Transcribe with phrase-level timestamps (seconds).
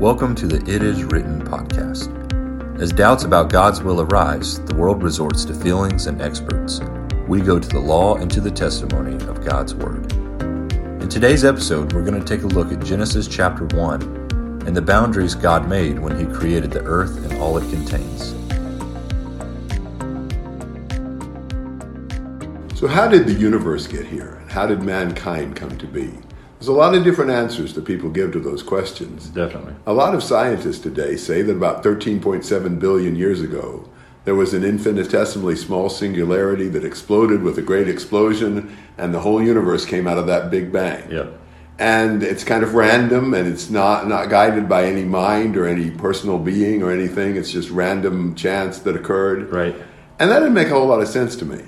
[0.00, 2.12] Welcome to the It Is Written podcast.
[2.78, 6.82] As doubts about God's will arise, the world resorts to feelings and experts.
[7.26, 10.12] We go to the law and to the testimony of God's Word.
[10.12, 14.02] In today's episode, we're going to take a look at Genesis chapter 1
[14.66, 18.34] and the boundaries God made when He created the earth and all it contains.
[22.78, 24.34] So, how did the universe get here?
[24.42, 26.12] And how did mankind come to be?
[26.58, 29.28] There's a lot of different answers that people give to those questions.
[29.28, 29.74] Definitely.
[29.86, 33.88] A lot of scientists today say that about 13.7 billion years ago,
[34.24, 39.42] there was an infinitesimally small singularity that exploded with a great explosion, and the whole
[39.42, 41.10] universe came out of that big bang.
[41.10, 41.38] Yep.
[41.78, 45.90] And it's kind of random, and it's not, not guided by any mind or any
[45.90, 47.36] personal being or anything.
[47.36, 49.52] It's just random chance that occurred.
[49.52, 49.76] Right.
[50.18, 51.62] And that didn't make a whole lot of sense to me.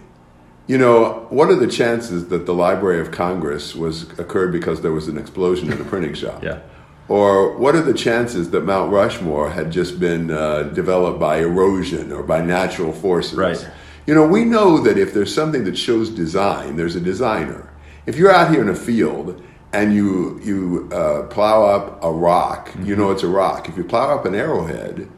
[0.69, 4.93] You know, what are the chances that the Library of Congress was occurred because there
[4.93, 6.45] was an explosion in a printing shop?
[6.45, 6.61] Yeah.
[7.09, 12.12] Or what are the chances that Mount Rushmore had just been uh, developed by erosion
[12.12, 13.39] or by natural forces?
[13.39, 13.69] Right.
[14.07, 17.73] You know, we know that if there's something that shows design, there's a designer.
[18.05, 19.42] If you're out here in a field
[19.73, 23.69] and you you uh, plow up a rock, you know it's a rock.
[23.70, 25.09] If you plow up an arrowhead,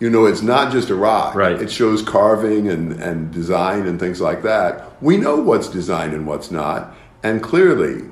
[0.00, 1.34] you know it's not just a rock.
[1.34, 1.60] Right.
[1.60, 5.00] It shows carving and, and design and things like that.
[5.02, 6.94] We know what's designed and what's not.
[7.22, 8.08] And clearly,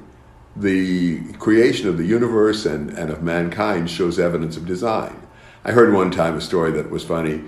[0.55, 5.21] the creation of the universe and, and of mankind shows evidence of design.
[5.65, 7.45] I heard one time a story that was funny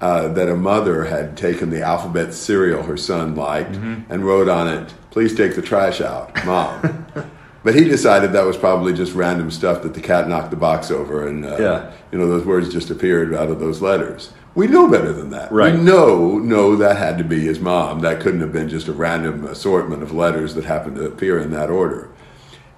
[0.00, 3.76] uh, that a mother had taken the alphabet cereal her son liked
[4.10, 7.06] and wrote on it, Please take the trash out, mom.
[7.66, 10.88] but he decided that was probably just random stuff that the cat knocked the box
[10.88, 11.90] over and, uh, Yeah.
[12.12, 14.30] you know, those words just appeared out of those letters.
[14.54, 15.50] We know better than that.
[15.50, 15.74] Right.
[15.74, 18.02] We know, no, that had to be his mom.
[18.02, 21.50] That couldn't have been just a random assortment of letters that happened to appear in
[21.54, 22.10] that order.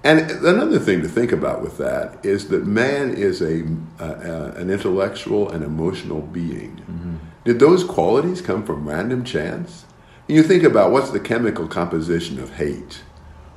[0.03, 3.65] And another thing to think about with that is that man is a,
[4.01, 7.19] uh, uh, an intellectual and emotional being.
[7.45, 9.85] Did those qualities come from random chance?
[10.27, 13.03] And you think about what's the chemical composition of hate?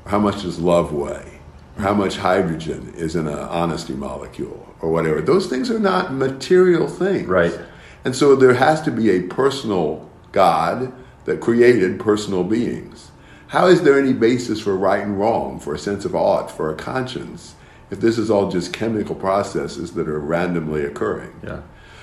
[0.07, 1.41] How much does love weigh?
[1.77, 4.75] Or how much hydrogen is in an honesty molecule?
[4.81, 5.21] Or whatever.
[5.21, 7.29] Those things are not material things.
[7.29, 7.59] Right.
[8.05, 10.93] And so there has to be a personal God
[11.25, 13.11] that created personal beings.
[13.49, 16.73] How is there any basis for right and wrong, for a sense of ought, for
[16.73, 17.55] a conscience,
[17.91, 21.33] if this is all just chemical processes that are randomly occurring?
[21.45, 21.61] Yeah.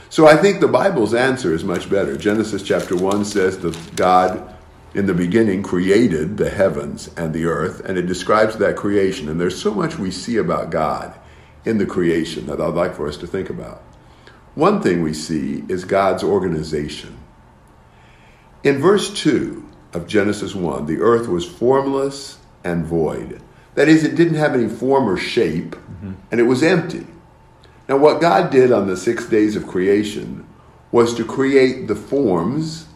[0.10, 2.18] So I think the Bible's answer is much better.
[2.18, 4.56] Genesis chapter 1 says that God
[4.94, 9.30] in the beginning created the heavens and the earth, and it describes that creation.
[9.30, 11.18] And there's so much we see about God
[11.66, 13.82] in the creation that I'd like for us to think about.
[14.56, 17.18] One thing we see is God's organization.
[18.64, 23.42] In verse 2 of Genesis 1, the earth was formless and void.
[23.76, 26.14] That is, it didn't have any form or shape, mm-hmm.
[26.32, 27.06] and it was empty.
[27.88, 30.46] Now, what God did on the six days of creation
[30.92, 32.89] was to create the forms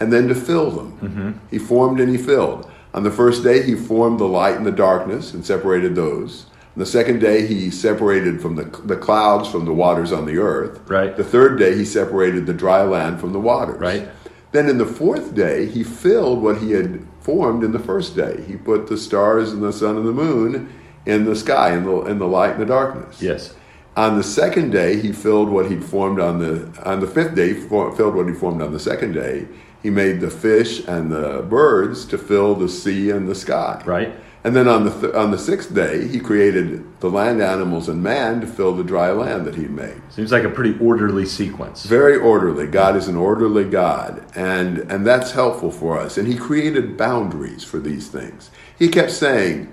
[0.00, 0.98] and then to fill them.
[0.98, 1.32] Mm-hmm.
[1.50, 2.70] He formed and he filled.
[2.94, 6.46] On the first day, he formed the light and the darkness and separated those.
[6.76, 10.38] On the second day, he separated from the, the clouds from the waters on the
[10.38, 10.80] earth.
[10.88, 11.16] Right.
[11.16, 13.80] The third day, he separated the dry land from the waters.
[13.80, 14.08] Right.
[14.52, 18.42] Then in the fourth day, he filled what he had formed in the first day.
[18.46, 20.72] He put the stars and the sun and the moon
[21.04, 23.20] in the sky, in the, in the light and the darkness.
[23.20, 23.54] Yes.
[23.96, 27.54] On the second day, he filled what he'd formed on the on the fifth day.
[27.54, 29.48] He filled what he formed on the second day.
[29.82, 33.82] He made the fish and the birds to fill the sea and the sky.
[33.86, 34.12] Right.
[34.44, 38.02] And then on the th- on the sixth day, he created the land animals and
[38.02, 40.00] man to fill the dry land that he made.
[40.10, 41.84] Seems like a pretty orderly sequence.
[41.84, 42.66] Very orderly.
[42.66, 46.16] God is an orderly God, and and that's helpful for us.
[46.16, 48.50] And He created boundaries for these things.
[48.78, 49.68] He kept saying,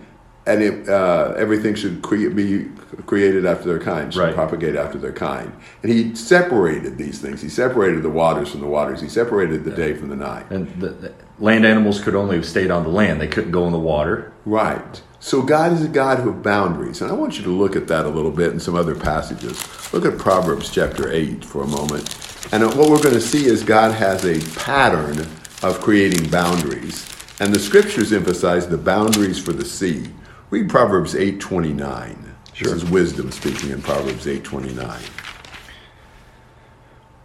[0.48, 2.68] and it, uh, everything should cre- be
[3.06, 4.34] created after their kind, should Right.
[4.34, 5.52] propagate after their kind.
[5.84, 7.42] And He separated these things.
[7.42, 9.02] He separated the waters from the waters.
[9.02, 10.46] He separated the day from the night.
[10.52, 13.20] And the, the land animals could only have stayed on the land.
[13.20, 14.32] They couldn't go in the water.
[14.46, 15.02] Right.
[15.20, 17.02] So God is a God of boundaries.
[17.02, 19.60] And I want you to look at that a little bit in some other passages.
[19.92, 22.16] Look at Proverbs chapter 8 for a moment.
[22.52, 25.18] And what we're going to see is God has a pattern
[25.64, 27.08] of creating boundaries.
[27.40, 30.06] And the scriptures emphasize the boundaries for the sea.
[30.52, 32.36] Read Proverbs 8:29.
[32.54, 32.74] Sure.
[32.74, 35.02] This is wisdom speaking in Proverbs 8:29.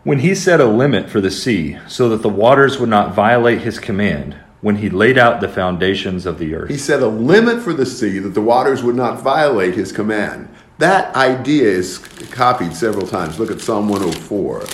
[0.04, 3.60] When he set a limit for the sea, so that the waters would not violate
[3.60, 6.70] his command, when he laid out the foundations of the earth.
[6.70, 10.48] He set a limit for the sea that the waters would not violate his command.
[10.78, 11.98] That idea is
[12.30, 13.38] copied several times.
[13.38, 14.64] Look at Psalm 104.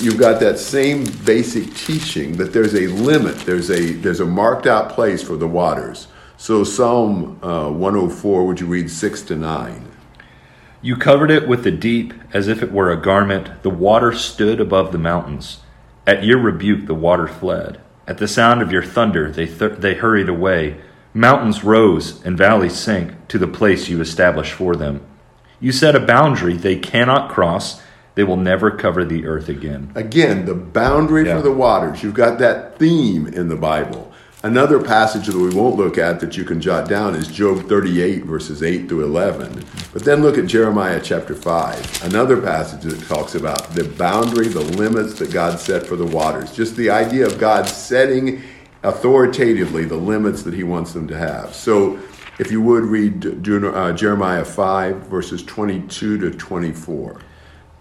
[0.00, 4.66] You've got that same basic teaching that there's a limit, there's a, there's a marked
[4.66, 6.08] out place for the waters.
[6.40, 9.92] So, Psalm uh, 104, would you read 6 to 9?
[10.80, 13.62] You covered it with the deep as if it were a garment.
[13.62, 15.58] The water stood above the mountains.
[16.06, 17.78] At your rebuke, the water fled.
[18.08, 20.80] At the sound of your thunder, they, th- they hurried away.
[21.12, 25.04] Mountains rose and valleys sank to the place you established for them.
[25.60, 27.82] You set a boundary they cannot cross.
[28.14, 29.92] They will never cover the earth again.
[29.94, 31.36] Again, the boundary Yeah.
[31.36, 32.02] for the waters.
[32.02, 34.09] You've got that theme in the Bible.
[34.42, 38.24] Another passage that we won't look at that you can jot down is Job 38,
[38.24, 39.62] verses 8 through 11.
[39.92, 44.60] But then look at Jeremiah chapter 5, another passage that talks about the boundary, the
[44.62, 46.56] limits that God set for the waters.
[46.56, 48.40] Just the idea of God setting
[48.82, 51.54] authoritatively the limits that he wants them to have.
[51.54, 51.98] So
[52.38, 57.20] if you would read uh, Jeremiah 5, verses 22 to 24.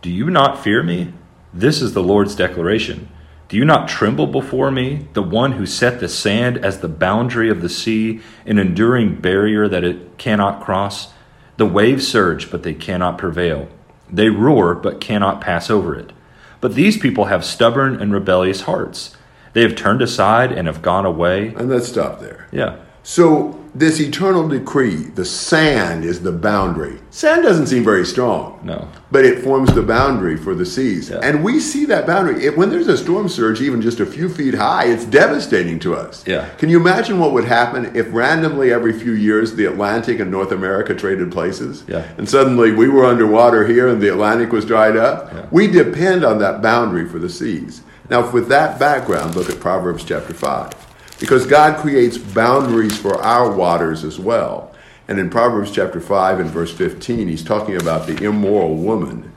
[0.01, 1.13] Do you not fear me?
[1.53, 3.07] This is the Lord's declaration.
[3.49, 7.49] Do you not tremble before me, the one who set the sand as the boundary
[7.49, 11.11] of the sea, an enduring barrier that it cannot cross?
[11.57, 13.67] The waves surge, but they cannot prevail.
[14.07, 16.13] They roar, but cannot pass over it.
[16.61, 19.17] But these people have stubborn and rebellious hearts.
[19.53, 21.47] They have turned aside and have gone away.
[21.55, 22.47] And let's stop there.
[22.51, 22.77] Yeah.
[23.01, 26.99] So, this eternal decree, the sand is the boundary.
[27.11, 28.59] Sand doesn't seem very strong.
[28.63, 28.87] No.
[29.11, 31.09] But it forms the boundary for the seas.
[31.09, 31.19] Yeah.
[31.21, 32.45] And we see that boundary.
[32.45, 35.95] It, when there's a storm surge, even just a few feet high, it's devastating to
[35.95, 36.25] us.
[36.27, 36.49] Yeah.
[36.57, 40.51] Can you imagine what would happen if randomly every few years the Atlantic and North
[40.51, 41.83] America traded places?
[41.87, 42.07] Yeah.
[42.17, 45.31] And suddenly we were underwater here and the Atlantic was dried up?
[45.31, 45.47] Yeah.
[45.51, 47.81] We depend on that boundary for the seas.
[48.09, 50.88] Now, with that background, look at Proverbs chapter 5.
[51.19, 54.73] Because God creates boundaries for our waters as well.
[55.07, 59.33] And in Proverbs chapter 5 and verse 15, he's talking about the immoral woman.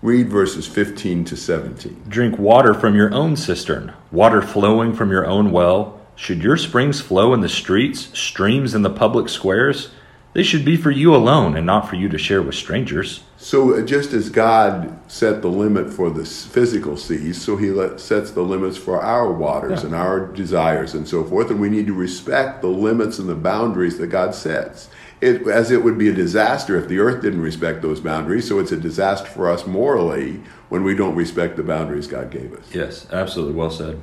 [0.00, 2.04] Read verses 15 to 17.
[2.08, 6.00] Drink water from your own cistern, water flowing from your own well.
[6.14, 9.90] Should your springs flow in the streets, streams in the public squares?
[10.36, 13.22] They should be for you alone and not for you to share with strangers.
[13.38, 18.00] So, uh, just as God set the limit for the physical seas, so He let,
[18.00, 19.86] sets the limits for our waters Yeah.
[19.86, 21.50] and our desires and so forth.
[21.50, 24.90] And we need to respect the limits and the boundaries that God sets.
[25.22, 28.58] It, as it would be a disaster if the earth didn't respect those boundaries, so
[28.58, 32.74] it's a disaster for us morally when we don't respect the boundaries God gave us.
[32.74, 34.02] Yes, absolutely well said.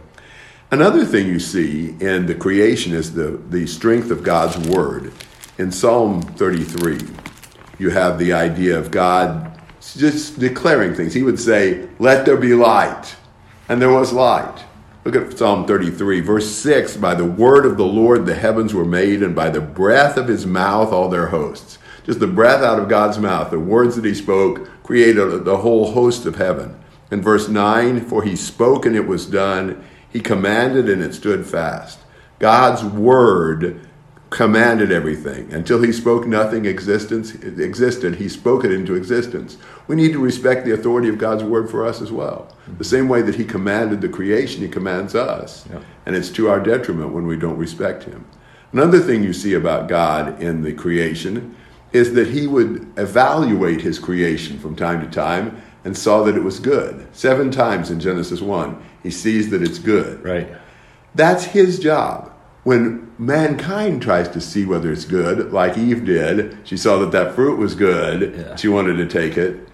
[0.72, 5.14] Another thing you see in the creation is the, the strength of God's word.
[5.60, 7.00] In Psalm 33,
[7.78, 9.62] you have the idea of God
[9.96, 11.14] just declaring things.
[11.14, 13.16] He would say, Let there be light.
[13.70, 14.64] And there was light.
[15.06, 18.84] Look at Psalm 33, verse 6 By the word of the Lord the heavens were
[18.84, 21.78] made, and by the breath of his mouth all their hosts.
[22.04, 25.92] Just the breath out of God's mouth, the words that he spoke, created the whole
[25.92, 26.80] host of heaven.
[27.12, 31.46] In verse 9, For he spoke and it was done, he commanded and it stood
[31.46, 32.00] fast.
[32.40, 33.88] God's word
[34.34, 35.54] commanded everything.
[35.54, 38.16] Until he spoke, nothing existence existed.
[38.16, 39.60] He spoke it into existence.
[39.88, 42.48] We need to respect the authority of God's word for us as well.
[42.64, 42.78] Mm-hmm.
[42.80, 45.68] The same way that he commanded the creation, he commands us.
[45.70, 45.82] Yeah.
[46.08, 48.26] And it's to our detriment when we don't respect him.
[48.72, 51.56] Another thing you see about God in the creation
[51.92, 56.44] is that he would evaluate his creation from time to time and saw that it
[56.44, 57.08] was good.
[57.16, 60.24] Seven times in Genesis 1, he sees that it's good.
[60.24, 60.50] Right.
[61.14, 62.33] That's his job.
[62.64, 67.36] When mankind tries to see whether it's good, like Eve did, she saw that that
[67.36, 68.36] fruit was good.
[68.36, 68.56] Yeah.
[68.56, 69.68] She wanted to take it.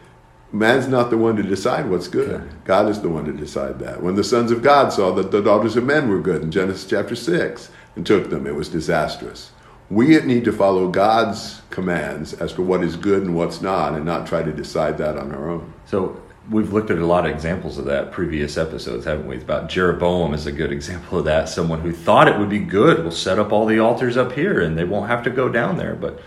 [0.52, 2.42] Man's not the one to decide what's good.
[2.42, 2.54] Yeah.
[2.66, 4.02] God is the one to decide that.
[4.02, 6.90] When the sons of God saw that the daughters of men were good in Genesis
[6.90, 9.52] chapter 6 and took them, it was disastrous.
[9.92, 14.06] We need to follow God's commands as to what is good and what's not and
[14.06, 15.74] not try to decide that on our own.
[15.86, 19.38] So we've looked at a lot of examples of that previous episodes, haven't we?
[19.38, 21.50] About Jeroboam is a good example of that.
[21.50, 24.60] Someone who thought it would be good will set up all the altars up here
[24.62, 25.96] and they won't have to go down there.
[25.96, 26.22] But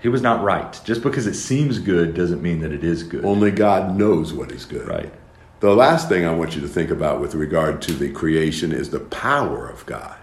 [0.00, 0.80] he was not right.
[0.84, 3.24] Just because it seems good doesn't mean that it is good.
[3.24, 4.88] Only God knows what is good.
[4.88, 5.12] Right.
[5.60, 8.90] The last thing I want you to think about with regard to the creation is
[8.90, 10.16] the power of God.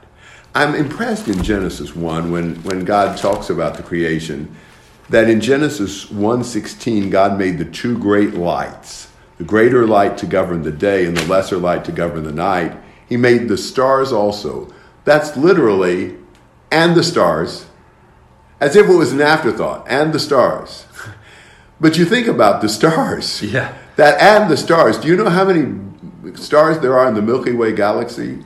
[0.54, 4.54] I'm impressed in Genesis 1 when, when God talks about the creation
[5.10, 9.08] that in Genesis 1:16 God made the two great lights,
[9.40, 12.78] the greater light to govern the day and the lesser light to govern the night.
[13.08, 14.72] He made the stars also.
[15.06, 16.18] That's literally
[16.70, 17.66] and the stars
[18.60, 20.86] as if it was an afterthought and the stars.
[21.82, 23.42] But you think about the stars.
[23.54, 23.74] Yeah.
[23.96, 24.98] That and the stars.
[24.98, 28.44] Do you know how many stars there are in the Milky Way galaxy?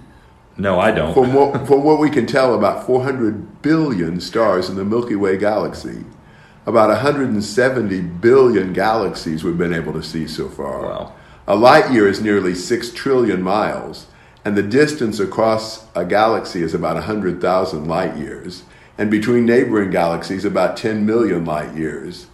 [0.55, 1.13] No, I don't.
[1.13, 5.38] From what, from what we can tell, about 400 billion stars in the Milky Way
[5.38, 6.05] galaxy.
[6.65, 10.84] About 170 billion galaxies we've been able to see so far.
[10.84, 11.13] Wow.
[11.46, 14.08] A light year is nearly 6 trillion miles,
[14.46, 18.63] and the distance across a galaxy is about 100,000 light years,
[18.98, 22.27] and between neighboring galaxies, about 10 million light years.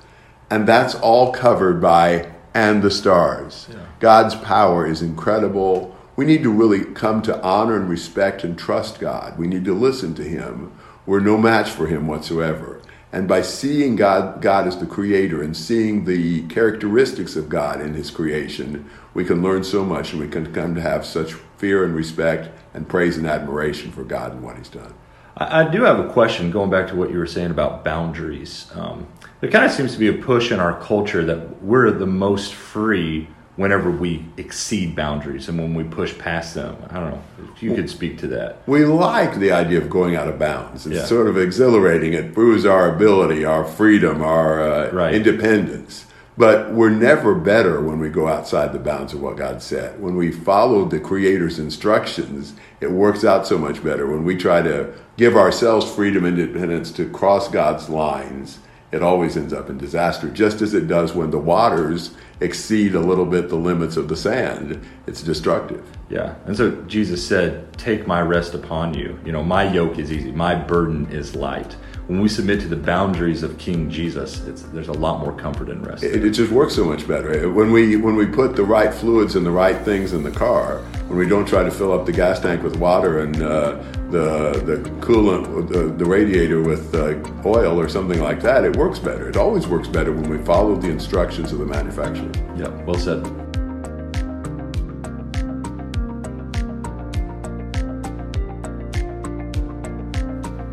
[0.52, 3.68] And that's all covered by and the stars.
[3.72, 3.86] Yeah.
[4.00, 5.96] God's power is incredible.
[6.16, 9.40] We need to really come to honor and respect and trust God.
[9.40, 10.72] We need to listen to Him.
[11.06, 12.82] We're no match for Him whatsoever.
[13.12, 17.96] And by seeing God, God as the creator and seeing the characteristics of God in
[17.96, 21.84] his creation, we can learn so much and we can come to have such fear
[21.84, 24.94] and respect and praise and admiration for God and what he's done.
[25.38, 28.70] I, do have a question going back to what you were saying about boundaries.
[28.76, 29.08] Um,
[29.40, 32.54] there kind of seems to be a push in our culture that we're the most
[32.54, 36.78] free whenever we exceed boundaries and when we push past them.
[36.90, 37.22] I don't know
[37.54, 38.60] if you could speak to that.
[38.68, 40.86] We like the idea of going out of bounds.
[40.86, 41.04] It's Yeah.
[41.04, 42.14] sort of exhilarating.
[42.14, 45.14] It proves our ability, our freedom, our uh, Right.
[45.14, 46.06] independence.
[46.38, 50.02] But we're never better when we go outside the bounds of what God said.
[50.02, 54.08] When we follow the Creator's instructions, it works out so much better.
[54.08, 54.88] When we try to
[55.18, 58.60] give ourselves freedom and independence to cross God's lines,
[58.92, 63.00] it always ends up in disaster, just as it does when the waters exceed a
[63.00, 64.84] little bit the limits of the sand.
[65.06, 65.86] It's destructive.
[66.10, 66.36] Yeah.
[66.46, 69.20] And so Jesus said, Take my rest upon you.
[69.24, 71.76] You know, my yoke is easy, my burden is light.
[72.08, 75.70] When we submit to the boundaries of King Jesus, it's, there's a lot more comfort
[75.70, 76.04] and rest.
[76.04, 79.36] it, it just works so much better when we when we put the right fluids
[79.36, 82.12] and the right things in the car when we don't try to fill up the
[82.12, 83.72] gas tank with water and uh,
[84.12, 89.00] the the coolant the, the radiator with uh, oil or something like that it works
[89.00, 92.98] better it always works better when we follow the instructions of the manufacturer yeah, well
[92.98, 93.26] said.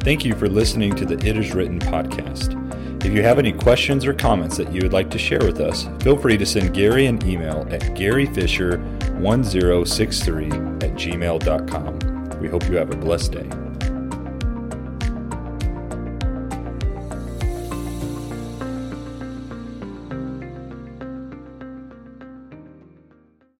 [0.02, 2.54] Thank you for listening to the It Is Written podcast.
[3.04, 5.88] If you have any questions or comments that you would like to share with us,
[6.00, 7.94] feel free to send Gary an email at
[9.18, 12.40] garyfisher1063 at gmail.com.
[12.40, 13.65] We hope you have a blessed day.